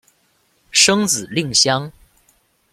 [0.71, 1.91] 生子令香。